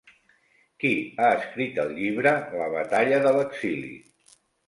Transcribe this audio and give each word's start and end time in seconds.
Qui 0.83 0.93
ha 1.19 1.27
escrit 1.41 1.77
el 1.83 1.93
llibre 1.99 2.33
La 2.61 2.71
batalla 2.77 3.21
de 3.27 3.35
l'exili? 3.39 3.93